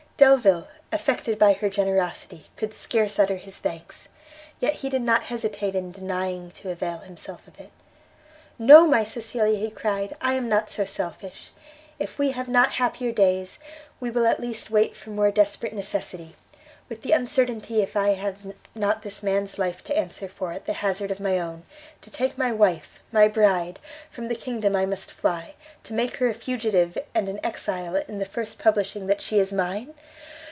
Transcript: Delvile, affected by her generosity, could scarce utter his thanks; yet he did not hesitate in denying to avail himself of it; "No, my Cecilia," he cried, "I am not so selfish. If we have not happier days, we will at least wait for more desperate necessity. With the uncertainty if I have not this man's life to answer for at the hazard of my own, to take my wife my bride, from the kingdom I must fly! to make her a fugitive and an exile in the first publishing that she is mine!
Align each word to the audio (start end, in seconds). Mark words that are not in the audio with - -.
Delvile, 0.17 0.67
affected 0.91 1.39
by 1.39 1.53
her 1.53 1.67
generosity, 1.67 2.45
could 2.55 2.75
scarce 2.75 3.17
utter 3.17 3.37
his 3.37 3.57
thanks; 3.57 4.07
yet 4.59 4.73
he 4.75 4.87
did 4.91 5.01
not 5.01 5.23
hesitate 5.23 5.73
in 5.73 5.91
denying 5.91 6.51
to 6.51 6.69
avail 6.69 6.99
himself 6.99 7.47
of 7.47 7.59
it; 7.59 7.71
"No, 8.59 8.85
my 8.85 9.03
Cecilia," 9.03 9.57
he 9.57 9.71
cried, 9.71 10.15
"I 10.21 10.35
am 10.35 10.47
not 10.47 10.69
so 10.69 10.85
selfish. 10.85 11.49
If 11.97 12.19
we 12.19 12.33
have 12.33 12.47
not 12.47 12.73
happier 12.73 13.11
days, 13.11 13.57
we 13.99 14.11
will 14.11 14.27
at 14.27 14.39
least 14.39 14.69
wait 14.69 14.95
for 14.95 15.09
more 15.09 15.31
desperate 15.31 15.73
necessity. 15.73 16.35
With 16.87 17.01
the 17.03 17.13
uncertainty 17.13 17.81
if 17.81 17.95
I 17.97 18.09
have 18.09 18.53
not 18.75 19.01
this 19.01 19.23
man's 19.23 19.57
life 19.57 19.81
to 19.85 19.97
answer 19.97 20.27
for 20.27 20.51
at 20.51 20.65
the 20.67 20.73
hazard 20.73 21.09
of 21.09 21.21
my 21.21 21.39
own, 21.39 21.63
to 22.01 22.11
take 22.11 22.37
my 22.37 22.51
wife 22.51 22.99
my 23.13 23.27
bride, 23.29 23.79
from 24.11 24.27
the 24.27 24.35
kingdom 24.35 24.75
I 24.75 24.85
must 24.85 25.09
fly! 25.09 25.55
to 25.85 25.93
make 25.93 26.17
her 26.17 26.27
a 26.27 26.33
fugitive 26.33 26.97
and 27.15 27.29
an 27.29 27.39
exile 27.43 27.95
in 27.95 28.19
the 28.19 28.25
first 28.25 28.59
publishing 28.59 29.07
that 29.07 29.21
she 29.21 29.39
is 29.39 29.53
mine! 29.53 29.93